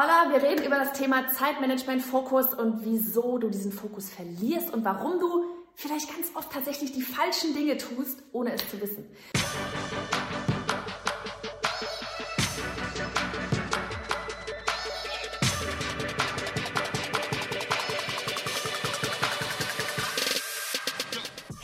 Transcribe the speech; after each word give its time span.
Hola, 0.00 0.30
wir 0.30 0.48
reden 0.48 0.64
über 0.64 0.76
das 0.76 0.92
Thema 0.92 1.26
Zeitmanagement, 1.28 2.02
Fokus 2.02 2.54
und 2.54 2.84
wieso 2.84 3.36
du 3.38 3.48
diesen 3.48 3.72
Fokus 3.72 4.08
verlierst 4.08 4.72
und 4.72 4.84
warum 4.84 5.18
du 5.18 5.44
vielleicht 5.74 6.14
ganz 6.14 6.28
oft 6.36 6.52
tatsächlich 6.52 6.92
die 6.92 7.02
falschen 7.02 7.52
Dinge 7.52 7.78
tust, 7.78 8.22
ohne 8.30 8.52
es 8.52 8.70
zu 8.70 8.80
wissen. 8.80 9.08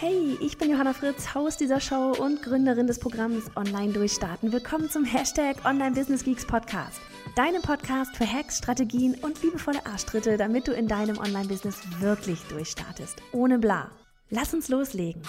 Hey, 0.06 0.36
ich 0.38 0.58
bin 0.58 0.68
Johanna 0.70 0.92
Fritz, 0.92 1.34
Haus 1.34 1.56
dieser 1.56 1.80
Show 1.80 2.12
und 2.18 2.42
Gründerin 2.42 2.86
des 2.86 2.98
Programms 2.98 3.44
Online 3.56 3.90
Durchstarten. 3.90 4.52
Willkommen 4.52 4.90
zum 4.90 5.02
Hashtag 5.02 5.64
Online 5.64 5.92
Business 5.92 6.22
Geeks 6.22 6.46
Podcast. 6.46 7.00
Deinem 7.36 7.62
Podcast 7.62 8.14
für 8.14 8.30
Hacks, 8.30 8.58
Strategien 8.58 9.14
und 9.22 9.42
liebevolle 9.42 9.86
Arschtritte, 9.86 10.36
damit 10.36 10.68
du 10.68 10.72
in 10.72 10.88
deinem 10.88 11.16
Online-Business 11.16 11.80
wirklich 12.00 12.38
durchstartest. 12.50 13.16
Ohne 13.32 13.58
bla. 13.58 13.90
Lass 14.28 14.52
uns 14.52 14.68
loslegen. 14.68 15.22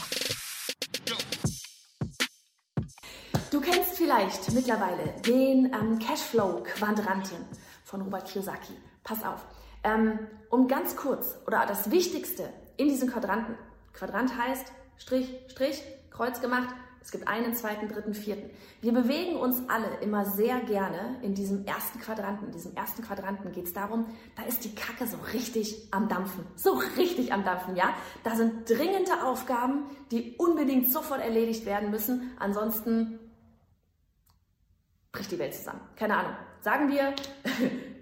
Du 3.51 3.61
kennst 3.61 3.95
vielleicht 3.95 4.51
mittlerweile 4.51 5.13
den 5.25 5.71
ähm, 5.73 5.99
Cashflow-Quadranten 5.99 7.37
von 7.85 8.01
Robert 8.01 8.25
Kiyosaki. 8.25 8.73
Pass 9.05 9.23
auf. 9.23 9.45
Ähm, 9.85 10.19
um 10.49 10.67
ganz 10.67 10.97
kurz 10.97 11.37
oder 11.47 11.65
das 11.65 11.91
Wichtigste 11.91 12.49
in 12.75 12.89
diesem 12.89 13.09
Quadranten 13.09 13.55
Quadrant 13.95 14.37
heißt 14.37 14.71
Strich, 14.97 15.33
Strich, 15.47 15.81
Kreuz 16.11 16.41
gemacht. 16.41 16.69
Es 17.01 17.11
gibt 17.11 17.27
einen, 17.27 17.53
zweiten, 17.53 17.87
dritten, 17.87 18.15
vierten. 18.15 18.49
Wir 18.81 18.91
bewegen 18.91 19.35
uns 19.35 19.61
alle 19.69 19.99
immer 20.01 20.25
sehr 20.25 20.59
gerne 20.61 21.19
in 21.21 21.35
diesem 21.35 21.63
ersten 21.65 21.99
Quadranten. 21.99 22.47
In 22.47 22.51
diesem 22.51 22.75
ersten 22.75 23.03
Quadranten 23.03 23.51
geht 23.51 23.65
es 23.65 23.73
darum, 23.73 24.07
da 24.35 24.43
ist 24.43 24.65
die 24.65 24.73
Kacke 24.73 25.05
so 25.05 25.17
richtig 25.33 25.87
am 25.91 26.09
Dampfen. 26.09 26.43
So 26.55 26.81
richtig 26.97 27.31
am 27.31 27.43
Dampfen, 27.45 27.75
ja? 27.75 27.93
Da 28.23 28.35
sind 28.35 28.67
dringende 28.67 29.23
Aufgaben, 29.23 29.83
die 30.09 30.35
unbedingt 30.37 30.91
sofort 30.91 31.21
erledigt 31.21 31.67
werden 31.67 31.91
müssen. 31.91 32.31
Ansonsten 32.39 33.19
bricht 35.11 35.31
die 35.31 35.39
Welt 35.39 35.53
zusammen. 35.53 35.81
Keine 35.95 36.17
Ahnung. 36.17 36.35
Sagen 36.61 36.89
wir, 36.89 37.13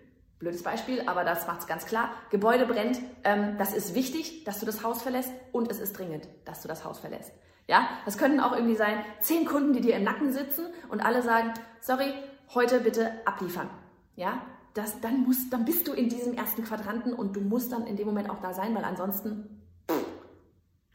Blödes 0.44 0.62
Beispiel, 0.62 1.02
aber 1.06 1.24
das 1.24 1.48
macht 1.48 1.62
es 1.62 1.68
ganz 1.68 1.86
klar. 1.86 2.12
Gebäude 2.30 2.66
brennt, 2.66 3.00
ähm, 3.24 3.58
das 3.58 3.74
ist 3.74 3.96
wichtig, 3.96 4.44
dass 4.44 4.60
du 4.60 4.66
das 4.66 4.84
Haus 4.84 5.02
verlässt 5.02 5.32
und 5.54 5.72
es 5.72 5.80
ist 5.80 5.98
dringend, 5.98 6.28
dass 6.44 6.62
du 6.62 6.68
das 6.68 6.84
Haus 6.84 7.00
verlässt. 7.00 7.32
Ja, 7.66 7.88
das 8.04 8.18
könnten 8.18 8.42
auch 8.42 8.52
irgendwie 8.52 8.76
sein, 8.76 9.06
zehn 9.22 9.46
Kunden, 9.46 9.72
die 9.72 9.80
dir 9.80 9.96
im 9.96 10.04
Nacken 10.04 10.34
sitzen 10.34 10.66
und 10.90 11.00
alle 11.00 11.22
sagen, 11.22 11.54
sorry, 11.80 12.14
heute 12.54 12.82
bitte 12.82 13.10
abliefern. 13.26 13.70
Ja, 14.18 14.42
das, 14.74 15.00
dann, 15.00 15.22
musst, 15.22 15.54
dann 15.54 15.64
bist 15.64 15.88
du 15.88 15.94
in 15.94 16.10
diesem 16.10 16.34
ersten 16.34 16.66
Quadranten 16.66 17.14
und 17.14 17.38
du 17.38 17.40
musst 17.40 17.72
dann 17.72 17.88
in 17.88 17.96
dem 17.96 18.06
Moment 18.06 18.30
auch 18.30 18.42
da 18.42 18.54
sein, 18.54 18.76
weil 18.76 18.84
ansonsten 18.84 19.64
pff, 19.90 20.06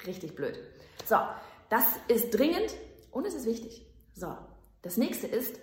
richtig 0.06 0.36
blöd. 0.36 0.58
So, 1.06 1.16
das 1.70 1.84
ist 2.08 2.32
dringend 2.32 2.74
und 3.12 3.26
es 3.26 3.34
ist 3.34 3.46
wichtig. 3.46 3.86
So, 4.12 4.36
das 4.82 4.98
nächste 4.98 5.26
ist, 5.26 5.58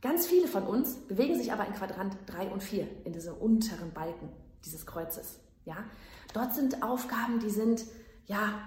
Ganz 0.00 0.26
viele 0.26 0.46
von 0.46 0.64
uns 0.64 0.94
bewegen 0.94 1.36
sich 1.36 1.52
aber 1.52 1.66
in 1.66 1.74
Quadrant 1.74 2.16
3 2.26 2.50
und 2.50 2.62
4, 2.62 2.86
in 3.04 3.12
diesem 3.12 3.34
unteren 3.34 3.92
Balken 3.92 4.28
dieses 4.64 4.86
Kreuzes. 4.86 5.40
Ja? 5.64 5.76
Dort 6.32 6.54
sind 6.54 6.82
Aufgaben, 6.82 7.40
die 7.40 7.50
sind, 7.50 7.84
ja, 8.26 8.60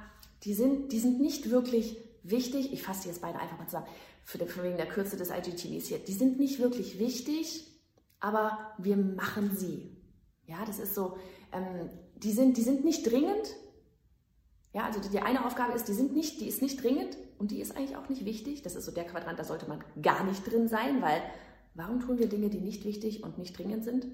die 0.43 0.53
sind, 0.53 0.91
die 0.91 0.99
sind 0.99 1.21
nicht 1.21 1.49
wirklich 1.49 1.97
wichtig. 2.23 2.73
Ich 2.73 2.83
fasse 2.83 3.07
jetzt 3.07 3.21
beide 3.21 3.39
einfach 3.39 3.57
mal 3.57 3.65
zusammen, 3.65 3.87
für 4.23 4.37
den, 4.37 4.47
wegen 4.61 4.77
der 4.77 4.87
Kürze 4.87 5.17
des 5.17 5.29
IGTVs 5.29 5.87
hier. 5.87 5.99
Die 5.99 6.13
sind 6.13 6.39
nicht 6.39 6.59
wirklich 6.59 6.99
wichtig, 6.99 7.67
aber 8.19 8.73
wir 8.77 8.97
machen 8.97 9.55
sie. 9.55 9.95
Ja, 10.47 10.65
das 10.65 10.79
ist 10.79 10.95
so, 10.95 11.17
ähm, 11.53 11.89
die, 12.17 12.31
sind, 12.31 12.57
die 12.57 12.61
sind 12.61 12.83
nicht 12.83 13.09
dringend. 13.09 13.55
Ja, 14.73 14.85
also 14.85 15.01
die, 15.01 15.19
eine 15.19 15.45
Aufgabe 15.45 15.73
ist, 15.73 15.87
die, 15.87 15.93
sind 15.93 16.13
nicht, 16.13 16.39
die 16.39 16.47
ist 16.47 16.61
nicht 16.61 16.81
dringend, 16.81 17.17
und 17.41 17.49
die 17.49 17.59
ist 17.59 17.75
eigentlich 17.75 17.97
auch 17.97 18.07
nicht 18.07 18.23
wichtig. 18.23 18.61
Das 18.61 18.75
ist 18.75 18.85
so 18.85 18.91
der 18.91 19.03
Quadrant, 19.03 19.39
da 19.39 19.43
sollte 19.43 19.67
man 19.67 19.83
gar 19.99 20.23
nicht 20.23 20.45
drin 20.45 20.67
sein, 20.67 21.01
weil 21.01 21.23
warum 21.73 21.99
tun 21.99 22.19
wir 22.19 22.29
Dinge, 22.29 22.51
die 22.51 22.59
nicht 22.59 22.85
wichtig 22.85 23.23
und 23.23 23.39
nicht 23.39 23.57
dringend 23.57 23.83
sind? 23.83 24.05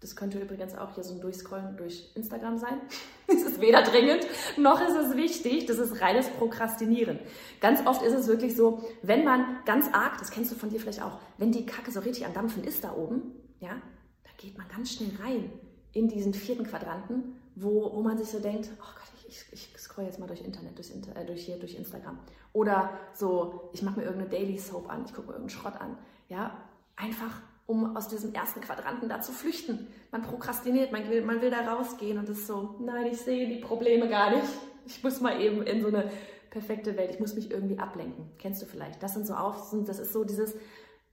Das 0.00 0.16
könnte 0.16 0.38
übrigens 0.38 0.76
auch 0.76 0.94
hier 0.94 1.02
so 1.02 1.14
ein 1.14 1.20
Durchscrollen 1.22 1.78
durch 1.78 2.12
Instagram 2.14 2.58
sein. 2.58 2.78
es 3.26 3.42
ist 3.42 3.58
weder 3.58 3.82
dringend 3.82 4.26
noch 4.58 4.86
ist 4.86 4.94
es 4.96 5.16
wichtig. 5.16 5.64
Das 5.64 5.78
ist 5.78 6.02
reines 6.02 6.28
Prokrastinieren. 6.28 7.20
Ganz 7.60 7.86
oft 7.86 8.02
ist 8.02 8.12
es 8.12 8.26
wirklich 8.26 8.54
so, 8.54 8.84
wenn 9.00 9.24
man 9.24 9.64
ganz 9.64 9.86
arg, 9.90 10.18
das 10.18 10.30
kennst 10.30 10.52
du 10.52 10.54
von 10.54 10.68
dir 10.68 10.78
vielleicht 10.78 11.00
auch, 11.00 11.20
wenn 11.38 11.52
die 11.52 11.64
Kacke 11.64 11.90
so 11.90 12.00
richtig 12.00 12.26
am 12.26 12.34
Dampfen 12.34 12.64
ist 12.64 12.84
da 12.84 12.94
oben, 12.94 13.32
ja, 13.60 13.80
da 14.24 14.30
geht 14.36 14.58
man 14.58 14.68
ganz 14.68 14.92
schnell 14.92 15.12
rein 15.22 15.50
in 15.94 16.08
diesen 16.08 16.34
vierten 16.34 16.64
Quadranten, 16.64 17.40
wo, 17.54 17.94
wo 17.94 18.02
man 18.02 18.18
sich 18.18 18.28
so 18.28 18.40
denkt, 18.40 18.68
oh 18.74 18.92
Gott, 18.94 19.02
ich, 19.26 19.46
ich 19.52 19.71
scroll 19.92 20.04
jetzt 20.04 20.18
mal 20.18 20.26
durch 20.26 20.40
Internet, 20.40 20.78
durch, 20.78 20.90
äh, 20.90 21.24
durch 21.26 21.44
hier, 21.44 21.58
durch 21.58 21.74
Instagram. 21.74 22.18
Oder 22.52 22.90
so, 23.14 23.70
ich 23.72 23.82
mache 23.82 24.00
mir 24.00 24.06
irgendeine 24.06 24.30
Daily 24.30 24.58
Soap 24.58 24.90
an, 24.90 25.04
ich 25.04 25.12
gucke 25.12 25.28
mir 25.28 25.34
irgendeinen 25.34 25.60
Schrott 25.60 25.80
an. 25.80 25.98
Ja, 26.28 26.56
einfach 26.96 27.42
um 27.66 27.96
aus 27.96 28.08
diesem 28.08 28.34
ersten 28.34 28.60
Quadranten 28.60 29.08
da 29.08 29.20
zu 29.20 29.32
flüchten. 29.32 29.86
Man 30.10 30.22
prokrastiniert, 30.22 30.92
man 30.92 31.08
will, 31.08 31.22
man 31.24 31.40
will 31.40 31.50
da 31.50 31.60
rausgehen 31.60 32.18
und 32.18 32.28
ist 32.28 32.46
so, 32.46 32.76
nein, 32.80 33.06
ich 33.06 33.18
sehe 33.18 33.48
die 33.48 33.60
Probleme 33.60 34.08
gar 34.08 34.30
nicht. 34.30 34.48
Ich 34.84 35.02
muss 35.04 35.20
mal 35.20 35.40
eben 35.40 35.62
in 35.62 35.80
so 35.80 35.88
eine 35.88 36.10
perfekte 36.50 36.96
Welt, 36.96 37.12
ich 37.12 37.20
muss 37.20 37.34
mich 37.34 37.50
irgendwie 37.50 37.78
ablenken. 37.78 38.30
Kennst 38.38 38.60
du 38.60 38.66
vielleicht? 38.66 39.02
Das 39.02 39.14
sind 39.14 39.26
so 39.26 39.34
auf, 39.34 39.72
das 39.86 39.98
ist 40.00 40.12
so 40.12 40.24
dieses, 40.24 40.54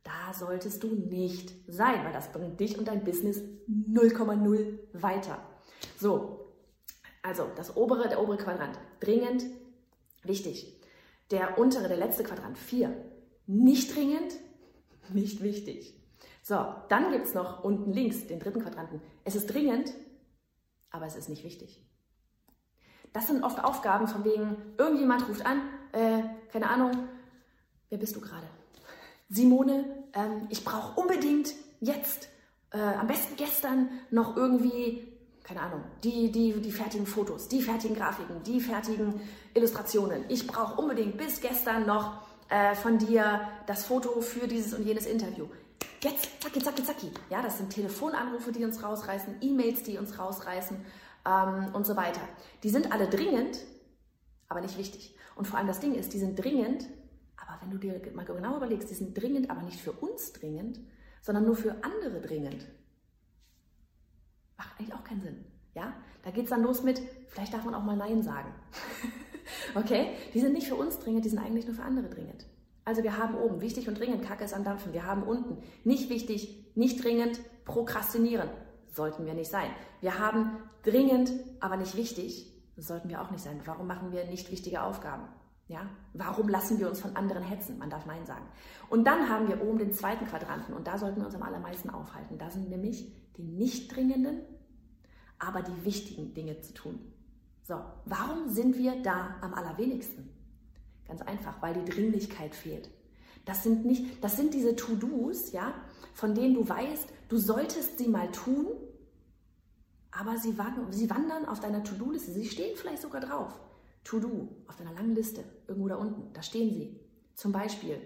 da 0.03 0.33
solltest 0.33 0.83
du 0.83 0.87
nicht 0.87 1.53
sein, 1.67 2.03
weil 2.03 2.13
das 2.13 2.31
bringt 2.31 2.59
dich 2.59 2.79
und 2.79 2.87
dein 2.87 3.03
Business 3.03 3.41
0,0 3.69 4.79
weiter. 4.93 5.37
So, 5.97 6.48
also 7.21 7.49
das 7.55 7.75
obere, 7.75 8.07
der 8.07 8.21
obere 8.21 8.37
Quadrant, 8.37 8.79
dringend, 8.99 9.43
wichtig. 10.23 10.75
Der 11.31 11.59
untere, 11.59 11.87
der 11.87 11.97
letzte 11.97 12.23
Quadrant, 12.23 12.57
4, 12.57 12.95
nicht 13.47 13.95
dringend, 13.95 14.33
nicht 15.13 15.43
wichtig. 15.43 15.95
So, 16.41 16.73
dann 16.87 17.11
gibt 17.11 17.27
es 17.27 17.33
noch 17.33 17.63
unten 17.63 17.93
links 17.93 18.25
den 18.27 18.39
dritten 18.39 18.61
Quadranten. 18.61 19.01
Es 19.23 19.35
ist 19.35 19.47
dringend, 19.47 19.93
aber 20.89 21.05
es 21.05 21.15
ist 21.15 21.29
nicht 21.29 21.43
wichtig. 21.43 21.85
Das 23.13 23.27
sind 23.27 23.43
oft 23.43 23.63
Aufgaben 23.63 24.07
von 24.07 24.23
wegen, 24.23 24.55
irgendjemand 24.77 25.27
ruft 25.27 25.45
an, 25.45 25.61
äh, 25.91 26.21
keine 26.51 26.69
Ahnung, 26.69 26.91
wer 27.89 27.97
bist 27.97 28.15
du 28.15 28.21
gerade? 28.21 28.47
Simone, 29.29 29.85
ähm, 30.13 30.47
ich 30.49 30.63
brauche 30.63 30.99
unbedingt 30.99 31.53
jetzt, 31.79 32.29
äh, 32.71 32.79
am 32.79 33.07
besten 33.07 33.35
gestern, 33.35 33.89
noch 34.11 34.37
irgendwie 34.37 35.08
keine 35.49 35.61
Ahnung, 35.61 35.83
die, 36.03 36.31
die, 36.31 36.61
die 36.61 36.71
fertigen 36.71 37.07
Fotos, 37.07 37.47
die 37.47 37.63
fertigen 37.63 37.95
Grafiken, 37.95 38.43
die 38.43 38.61
fertigen 38.61 39.19
Illustrationen. 39.55 40.25
Ich 40.29 40.45
brauche 40.45 40.79
unbedingt 40.79 41.17
bis 41.17 41.41
gestern 41.41 41.87
noch 41.87 42.21
äh, 42.49 42.75
von 42.75 42.99
dir 42.99 43.41
das 43.65 43.85
Foto 43.85 44.21
für 44.21 44.47
dieses 44.47 44.75
und 44.75 44.85
jenes 44.85 45.07
Interview. 45.07 45.47
Jetzt, 46.03 46.39
zacki, 46.39 46.59
zacki, 46.61 46.83
zacki. 46.83 47.11
Ja, 47.31 47.41
das 47.41 47.57
sind 47.57 47.71
Telefonanrufe, 47.71 48.51
die 48.51 48.63
uns 48.63 48.83
rausreißen, 48.83 49.37
E-Mails, 49.41 49.81
die 49.81 49.97
uns 49.97 50.19
rausreißen 50.19 50.77
ähm, 51.25 51.73
und 51.73 51.83
so 51.83 51.95
weiter. 51.95 52.21
Die 52.61 52.69
sind 52.69 52.91
alle 52.91 53.07
dringend, 53.07 53.57
aber 54.49 54.61
nicht 54.61 54.77
wichtig. 54.77 55.15
Und 55.35 55.47
vor 55.47 55.57
allem 55.57 55.67
das 55.67 55.79
Ding 55.79 55.95
ist, 55.95 56.13
die 56.13 56.19
sind 56.19 56.35
dringend, 56.35 56.85
aber 57.37 57.59
wenn 57.61 57.71
du 57.71 57.79
dir 57.79 57.99
mal 58.13 58.23
genau 58.23 58.55
überlegst, 58.57 58.91
die 58.91 58.95
sind 58.95 59.19
dringend, 59.19 59.49
aber 59.49 59.63
nicht 59.63 59.81
für 59.81 59.93
uns 59.93 60.31
dringend, 60.31 60.79
sondern 61.23 61.45
nur 61.45 61.55
für 61.55 61.75
andere 61.83 62.21
dringend. 62.21 62.67
Macht 64.59 64.77
eigentlich 64.77 64.93
auch 64.93 65.03
keinen 65.05 65.21
Sinn. 65.21 65.45
Ja? 65.73 65.93
Da 66.23 66.31
geht 66.31 66.43
es 66.43 66.49
dann 66.49 66.63
los 66.63 66.83
mit, 66.83 67.01
vielleicht 67.29 67.53
darf 67.53 67.63
man 67.63 67.73
auch 67.73 67.83
mal 67.83 67.95
Nein 67.95 68.21
sagen. 68.21 68.53
okay? 69.75 70.09
Die 70.33 70.41
sind 70.41 70.51
nicht 70.51 70.67
für 70.67 70.75
uns 70.75 70.99
dringend, 70.99 71.23
die 71.23 71.29
sind 71.29 71.39
eigentlich 71.39 71.65
nur 71.65 71.75
für 71.75 71.83
andere 71.83 72.09
dringend. 72.09 72.45
Also 72.83 73.01
wir 73.01 73.17
haben 73.17 73.35
oben 73.35 73.61
wichtig 73.61 73.87
und 73.87 73.97
dringend, 73.97 74.23
Kacke 74.23 74.43
ist 74.43 74.53
am 74.53 74.65
Dampfen. 74.65 74.91
Wir 74.91 75.05
haben 75.05 75.23
unten 75.23 75.63
nicht 75.85 76.09
wichtig, 76.09 76.65
nicht 76.75 77.01
dringend, 77.01 77.39
prokrastinieren. 77.63 78.49
Sollten 78.91 79.25
wir 79.25 79.33
nicht 79.33 79.49
sein. 79.49 79.69
Wir 80.01 80.19
haben 80.19 80.57
dringend, 80.83 81.31
aber 81.61 81.77
nicht 81.77 81.95
wichtig. 81.95 82.51
Sollten 82.75 83.07
wir 83.07 83.21
auch 83.21 83.31
nicht 83.31 83.43
sein. 83.43 83.61
Warum 83.63 83.87
machen 83.87 84.11
wir 84.11 84.25
nicht 84.25 84.51
wichtige 84.51 84.83
Aufgaben? 84.83 85.23
Ja? 85.69 85.87
Warum 86.13 86.49
lassen 86.49 86.79
wir 86.79 86.89
uns 86.89 86.99
von 86.99 87.15
anderen 87.15 87.43
hetzen? 87.43 87.77
Man 87.77 87.89
darf 87.89 88.05
Nein 88.05 88.25
sagen. 88.25 88.45
Und 88.89 89.05
dann 89.05 89.29
haben 89.29 89.47
wir 89.47 89.61
oben 89.61 89.77
den 89.77 89.93
zweiten 89.93 90.25
Quadranten 90.25 90.73
und 90.73 90.87
da 90.87 90.97
sollten 90.97 91.21
wir 91.21 91.27
uns 91.27 91.35
am 91.35 91.43
allermeisten 91.43 91.91
aufhalten. 91.91 92.37
Da 92.37 92.49
sind 92.49 92.69
nämlich 92.69 93.13
die 93.37 93.43
nicht 93.43 93.95
dringenden, 93.95 94.41
aber 95.37 95.61
die 95.61 95.85
wichtigen 95.85 96.33
Dinge 96.33 96.59
zu 96.59 96.73
tun. 96.73 96.99
So, 97.63 97.79
warum 98.05 98.49
sind 98.49 98.77
wir 98.77 99.01
da 99.03 99.35
am 99.41 99.53
allerwenigsten? 99.53 100.29
Ganz 101.07 101.21
einfach, 101.21 101.61
weil 101.61 101.75
die 101.75 101.89
Dringlichkeit 101.89 102.55
fehlt. 102.55 102.89
Das 103.45 103.63
sind 103.63 103.85
nicht, 103.85 104.23
das 104.23 104.37
sind 104.37 104.55
diese 104.55 104.75
To-Dos, 104.75 105.51
ja, 105.51 105.73
von 106.13 106.33
denen 106.33 106.55
du 106.55 106.67
weißt, 106.67 107.09
du 107.29 107.37
solltest 107.37 107.99
sie 107.99 108.07
mal 108.07 108.31
tun, 108.31 108.67
aber 110.11 110.37
sie, 110.37 110.55
sie 110.89 111.09
wandern 111.09 111.45
auf 111.45 111.59
deiner 111.59 111.83
To-Do-Liste. 111.83 112.31
Sie 112.31 112.45
stehen 112.45 112.75
vielleicht 112.75 113.03
sogar 113.03 113.21
drauf. 113.21 113.59
To-Do 114.09 114.47
auf 114.67 114.75
deiner 114.75 114.93
langen 114.93 115.13
Liste, 115.13 115.43
irgendwo 115.67 115.87
da 115.87 115.95
unten, 115.95 116.33
da 116.33 116.41
stehen 116.41 116.73
sie. 116.73 116.99
Zum 117.35 117.51
Beispiel 117.51 118.01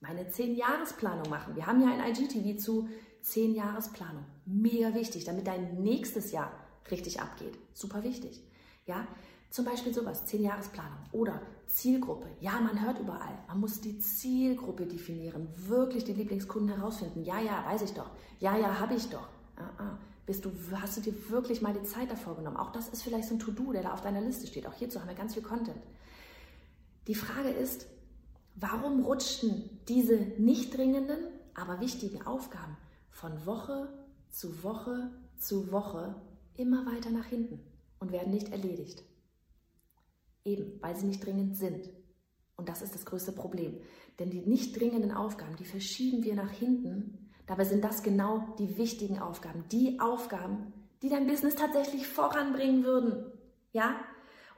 meine 0.00 0.24
10-Jahres-Planung 0.24 1.30
machen. 1.30 1.54
Wir 1.54 1.66
haben 1.66 1.80
ja 1.80 1.94
ein 1.94 2.10
IGTV 2.10 2.60
zu 2.60 2.88
zehn 3.20 3.54
Jahresplanung. 3.54 4.24
Mega 4.46 4.94
wichtig, 4.94 5.24
damit 5.24 5.46
dein 5.46 5.80
nächstes 5.80 6.32
Jahr 6.32 6.50
richtig 6.90 7.20
abgeht. 7.20 7.56
Super 7.72 8.02
wichtig. 8.02 8.42
Ja, 8.84 9.06
zum 9.50 9.64
Beispiel 9.64 9.94
sowas, 9.94 10.26
zehn 10.26 10.42
Jahresplanung 10.42 10.98
oder 11.12 11.40
Zielgruppe. 11.68 12.26
Ja, 12.40 12.60
man 12.60 12.84
hört 12.84 12.98
überall. 12.98 13.38
Man 13.46 13.60
muss 13.60 13.80
die 13.80 14.00
Zielgruppe 14.00 14.86
definieren, 14.86 15.48
wirklich 15.56 16.02
die 16.02 16.14
Lieblingskunden 16.14 16.74
herausfinden. 16.74 17.22
Ja, 17.22 17.40
ja, 17.40 17.64
weiß 17.64 17.82
ich 17.82 17.92
doch. 17.92 18.10
Ja, 18.40 18.56
ja, 18.56 18.80
habe 18.80 18.94
ich 18.94 19.08
doch. 19.08 19.28
Ah, 19.54 19.70
ah. 19.78 19.98
Bist 20.24 20.44
du, 20.44 20.52
hast 20.72 20.96
du 20.96 21.00
dir 21.00 21.30
wirklich 21.30 21.62
mal 21.62 21.74
die 21.74 21.82
Zeit 21.82 22.10
davor 22.10 22.36
genommen? 22.36 22.56
Auch 22.56 22.70
das 22.70 22.88
ist 22.88 23.02
vielleicht 23.02 23.28
so 23.28 23.34
ein 23.34 23.40
To-Do, 23.40 23.72
der 23.72 23.82
da 23.82 23.92
auf 23.92 24.02
deiner 24.02 24.20
Liste 24.20 24.46
steht. 24.46 24.66
Auch 24.66 24.74
hierzu 24.74 25.00
haben 25.00 25.08
wir 25.08 25.16
ganz 25.16 25.34
viel 25.34 25.42
Content. 25.42 25.82
Die 27.08 27.16
Frage 27.16 27.50
ist, 27.50 27.86
warum 28.54 29.04
rutschten 29.04 29.80
diese 29.88 30.16
nicht 30.38 30.76
dringenden, 30.76 31.18
aber 31.54 31.80
wichtigen 31.80 32.22
Aufgaben 32.24 32.76
von 33.10 33.44
Woche 33.46 33.88
zu 34.30 34.62
Woche 34.62 35.10
zu 35.36 35.72
Woche 35.72 36.14
immer 36.54 36.86
weiter 36.86 37.10
nach 37.10 37.26
hinten 37.26 37.60
und 37.98 38.12
werden 38.12 38.32
nicht 38.32 38.50
erledigt? 38.50 39.02
Eben, 40.44 40.80
weil 40.80 40.96
sie 40.96 41.06
nicht 41.06 41.24
dringend 41.24 41.56
sind. 41.56 41.90
Und 42.56 42.68
das 42.68 42.82
ist 42.82 42.94
das 42.94 43.04
größte 43.04 43.32
Problem. 43.32 43.80
Denn 44.20 44.30
die 44.30 44.40
nicht 44.40 44.78
dringenden 44.78 45.10
Aufgaben, 45.10 45.56
die 45.56 45.64
verschieben 45.64 46.22
wir 46.22 46.36
nach 46.36 46.50
hinten. 46.50 47.30
Dabei 47.46 47.64
sind 47.64 47.84
das 47.84 48.02
genau 48.02 48.54
die 48.58 48.76
wichtigen 48.76 49.18
Aufgaben. 49.18 49.64
Die 49.70 49.98
Aufgaben, 50.00 50.72
die 51.02 51.08
dein 51.08 51.26
Business 51.26 51.54
tatsächlich 51.54 52.06
voranbringen 52.06 52.84
würden. 52.84 53.32
Ja? 53.72 53.96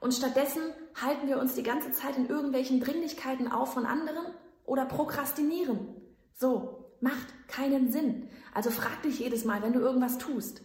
Und 0.00 0.12
stattdessen 0.12 0.62
halten 1.00 1.26
wir 1.26 1.38
uns 1.38 1.54
die 1.54 1.62
ganze 1.62 1.92
Zeit 1.92 2.16
in 2.16 2.28
irgendwelchen 2.28 2.81
Dringlichkeiten 2.81 3.50
auf 3.50 3.72
von 3.72 3.86
anderen 3.86 4.26
oder 4.64 4.84
prokrastinieren. 4.84 5.88
So, 6.34 6.90
macht 7.00 7.48
keinen 7.48 7.90
Sinn. 7.90 8.28
Also 8.52 8.70
frag 8.70 9.02
dich 9.02 9.19
jedes 9.19 9.44
Mal, 9.44 9.62
wenn 9.62 9.72
du 9.72 9.80
irgendwas 9.80 10.19
tust, 10.19 10.62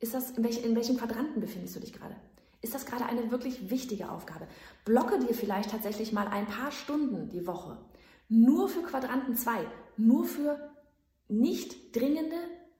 ist 0.00 0.14
das, 0.14 0.30
in, 0.30 0.44
welch, 0.44 0.64
in 0.64 0.76
welchem 0.76 0.96
Quadranten 0.96 1.40
befindest 1.40 1.76
du 1.76 1.80
dich 1.80 1.92
gerade? 1.92 2.16
Ist 2.60 2.74
das 2.74 2.86
gerade 2.86 3.04
eine 3.04 3.30
wirklich 3.30 3.70
wichtige 3.70 4.10
Aufgabe? 4.10 4.48
Blocke 4.84 5.18
dir 5.18 5.34
vielleicht 5.34 5.70
tatsächlich 5.70 6.12
mal 6.12 6.28
ein 6.28 6.46
paar 6.46 6.72
Stunden 6.72 7.28
die 7.28 7.46
Woche 7.46 7.78
nur 8.28 8.68
für 8.68 8.82
Quadranten 8.82 9.34
2, 9.34 9.66
nur 9.96 10.24
für 10.24 10.70
nicht 11.28 11.94
dringende, 11.94 12.36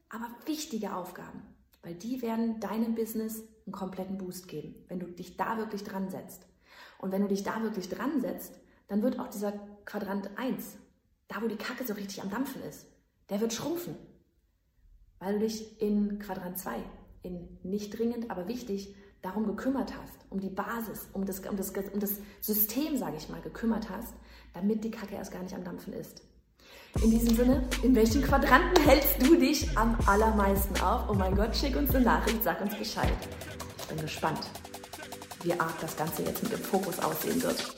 aber 0.09 0.29
wichtige 0.47 0.95
Aufgaben, 0.95 1.43
weil 1.83 1.95
die 1.95 2.23
werden 2.23 2.61
deinem 2.61 2.95
Business 2.95 3.43
einen 3.67 3.73
kompletten 3.73 4.19
Boost 4.19 4.49
geben, 4.49 4.75
wenn 4.89 5.01
du 5.01 5.07
dich 5.07 5.37
da 5.37 5.59
wirklich 5.59 5.85
dran 5.85 6.09
setzt. 6.11 6.47
Und 6.99 7.13
wenn 7.13 7.23
du 7.23 7.29
dich 7.29 7.43
da 7.43 7.63
wirklich 7.63 7.89
dran 7.89 8.21
setzt, 8.21 8.59
dann 8.89 9.03
wird 9.03 9.19
auch 9.19 9.29
dieser 9.29 9.53
Quadrant 9.85 10.31
1, 10.37 10.79
da 11.29 11.43
wo 11.43 11.47
die 11.47 11.57
Kacke 11.57 11.85
so 11.85 11.93
richtig 11.95 12.23
am 12.23 12.31
Dampfen 12.31 12.63
ist, 12.63 12.87
der 13.29 13.41
wird 13.41 13.53
schrumpfen, 13.53 13.95
weil 15.19 15.35
du 15.35 15.41
dich 15.41 15.81
in 15.81 16.19
Quadrant 16.19 16.59
2, 16.59 16.83
in 17.23 17.59
nicht 17.63 17.99
dringend, 17.99 18.31
aber 18.31 18.49
wichtig, 18.49 18.95
darum 19.21 19.47
gekümmert 19.47 19.95
hast, 19.97 20.15
um 20.31 20.41
die 20.41 20.49
Basis, 20.49 21.09
um 21.13 21.25
das, 21.27 21.41
um 21.41 21.57
das, 21.57 21.71
um 21.93 22.01
das 22.01 22.21
System, 22.41 22.97
sage 22.97 23.17
ich 23.17 23.29
mal, 23.29 23.41
gekümmert 23.41 23.91
hast, 23.91 24.15
damit 24.55 24.85
die 24.85 24.91
Kacke 24.91 25.17
erst 25.17 25.33
gar 25.33 25.43
nicht 25.43 25.55
am 25.55 25.65
Dampfen 25.65 25.93
ist. 25.93 26.23
In 27.03 27.11
diesem 27.11 27.37
Sinne, 27.37 27.69
in 27.83 27.95
welchen 27.95 28.23
Quadranten 28.23 28.83
hältst 28.85 29.23
du 29.23 29.37
dich 29.37 29.69
am 29.77 29.97
allermeisten 30.07 30.81
auf? 30.81 31.09
Oh 31.09 31.15
mein 31.15 31.35
Gott, 31.35 31.57
schick 31.57 31.77
uns 31.77 31.95
eine 31.95 32.05
Nachricht, 32.05 32.43
sag 32.43 32.61
uns 32.61 32.75
Bescheid. 32.75 33.13
Ich 33.79 33.87
bin 33.87 34.01
gespannt, 34.01 34.41
wie 35.45 35.53
arg 35.53 35.81
das 35.81 35.97
Ganze 35.97 36.23
jetzt 36.23 36.43
mit 36.43 36.53
dem 36.53 36.61
Fokus 36.61 36.99
aussehen 36.99 37.41
wird. 37.43 37.78